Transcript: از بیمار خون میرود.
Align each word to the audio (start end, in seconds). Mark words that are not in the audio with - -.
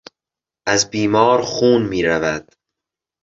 از 0.67 0.89
بیمار 0.89 1.41
خون 1.41 1.81
میرود. 1.87 2.51